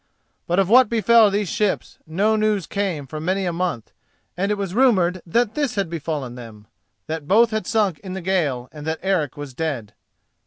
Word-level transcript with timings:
But 0.47 0.57
of 0.57 0.67
what 0.67 0.89
befell 0.89 1.29
these 1.29 1.47
ships 1.47 1.99
no 2.07 2.35
news 2.35 2.65
came 2.65 3.05
for 3.05 3.19
many 3.19 3.45
a 3.45 3.53
month, 3.53 3.91
and 4.35 4.51
it 4.51 4.55
was 4.57 4.73
rumoured 4.73 5.21
that 5.27 5.53
this 5.53 5.75
had 5.75 5.91
befallen 5.91 6.33
them—that 6.33 7.27
both 7.27 7.51
had 7.51 7.67
sunk 7.67 7.99
in 7.99 8.13
the 8.13 8.19
gale, 8.21 8.67
and 8.71 8.87
that 8.87 8.97
Eric 9.03 9.37
was 9.37 9.53
dead. 9.53 9.93